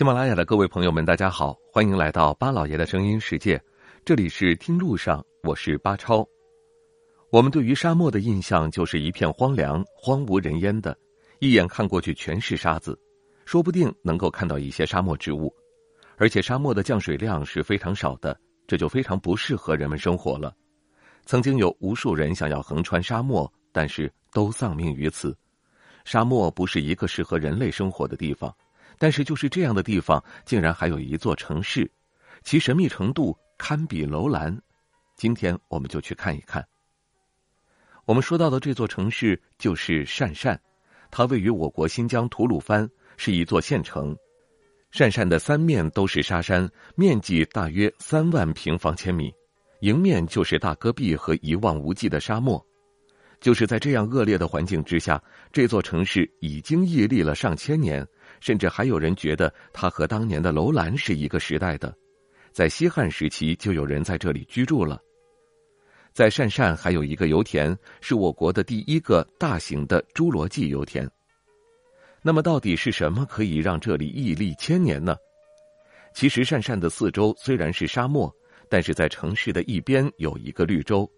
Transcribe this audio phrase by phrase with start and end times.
[0.00, 3.62] 喜马拉雅的各位朋友们，大家好，欢迎来到巴老爷的声音世界。
[4.02, 6.26] 这里是听路上，我是巴超。
[7.30, 10.96] 我们对于沙漠的印象就是一片荒凉、荒无人烟的，
[11.38, 12.98] 一眼看过去全是沙子，
[13.44, 15.54] 说不定能够看到一些沙漠植物，
[16.16, 18.34] 而且沙漠的降水量是非常少的，
[18.66, 20.56] 这就非常不适合人们生活了。
[21.26, 25.36] 曾经有无数人想要横穿沙漠，但是都丧命于此。
[26.06, 28.50] 沙漠不是一个适合人类生活的地方。
[29.00, 31.90] 但是，就是这样的地方，竟然还有一座城市，
[32.42, 34.54] 其神秘程度堪比楼兰。
[35.16, 36.62] 今天，我们就去看一看。
[38.04, 40.60] 我们说到的这座城市就是鄯善，
[41.10, 42.86] 它位于我国新疆吐鲁番，
[43.16, 44.14] 是一座县城。
[44.92, 49.32] 鄯善的三面都是沙山，面积大约三万平方千米，
[49.80, 52.62] 迎面就是大戈壁和一望无际的沙漠。
[53.40, 58.06] 就是在这样恶劣的环境之下，这座城市已经屹立了上千年。
[58.40, 61.94] 甚至还有人觉得它和当年的楼兰是一个时代的，
[62.50, 65.00] 在西汉时期就有人在这里居住了。
[66.12, 71.08] 在鄯善还有一个油田，是我国的第一个大型的侏罗纪油田。
[72.20, 75.16] 那么，到底是什么可以让这里屹立千年呢？
[76.12, 78.34] 其实，鄯善的四周虽然是沙漠，
[78.68, 81.08] 但是在城市的一边有一个绿洲，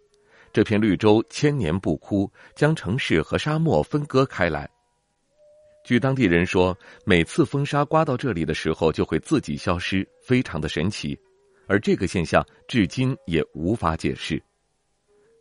[0.53, 4.69] 这片绿洲千年不枯，将城市和沙漠分割开来。
[5.85, 11.19] 据当地人说，每次风沙刮到这里的时候，就会自己消失，非常的神奇。
[11.67, 14.41] 而这个现象至今也无法解释。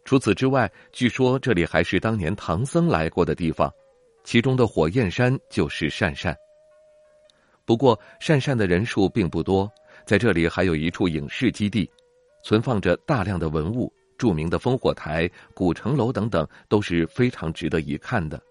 [0.04, 3.72] 除此之外，据说这里还是当年唐僧来过的地方，
[4.24, 6.36] 其中的火焰山就是鄯善。
[7.64, 9.72] 不过，鄯善的人数并不多，
[10.06, 11.88] 在这里还有一处影视基地，
[12.44, 18.42] 存放着大量的文物，著名的烽火台、古城楼等等，都是非常值得一看的。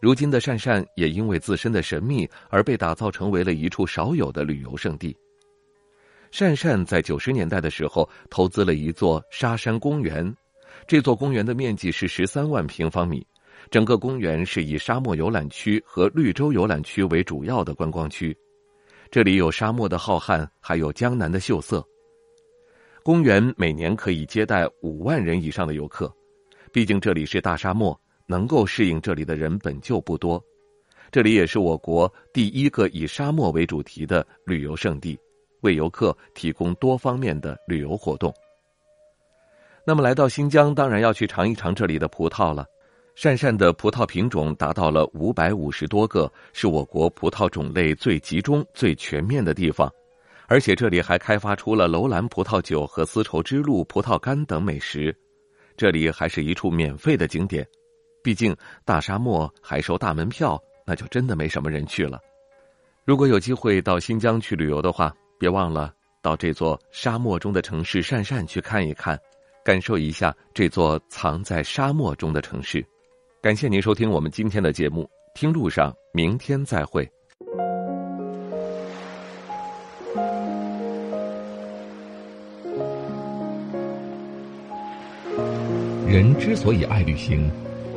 [0.00, 5.16] 如今的鄯善也因为自身的神秘而被打造成为了一处少有的旅游胜地。
[6.32, 10.34] 鄯善在九十年代的时候投资了一座沙山公园，
[10.86, 13.26] 这座公园的面积是十三万平方米，
[13.70, 18.36] 整个公园是以沙漠游览区和绿洲游览区为主要的观光区，
[19.10, 21.82] 这里有沙漠的浩瀚，还有江南的秀色。
[23.02, 26.12] 公园每年可以接待五万人以上的游客，
[26.72, 27.98] 毕竟这里是大沙漠。
[28.26, 30.42] 能够适应这里的人本就不多，
[31.10, 35.18] 这里也是我国第一个以沙漠为主题的旅游胜地，
[35.62, 38.32] 为游客提供多方面的旅游活动。
[39.86, 42.66] 那么来到新疆，当然要去尝一尝这里的葡萄了。
[43.16, 49.90] 鄯善的葡萄品种达到了五百五十多个，是我国葡萄种类最集中、最全面的地方，
[50.48, 55.16] 而且这里还开发出了楼兰葡萄酒和丝绸之路葡萄干等美食。
[55.78, 57.66] 这里还是一处免费的景点。
[58.26, 58.52] 毕竟
[58.84, 62.18] 大沙漠还收大门票，那就真的没什么人去了。
[63.04, 69.16] 如果有机会到新疆去旅游的话，别忘了到这座沙漠中的城市鄯善去看一看，
[69.64, 72.84] 感受一下这座藏在沙漠中的城市。
[73.40, 77.08] 感谢您收听我们今天的节目，听路上，明天再会。
[86.08, 87.48] 人之所以爱旅行。